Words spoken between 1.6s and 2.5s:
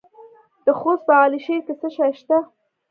کې څه شی شته؟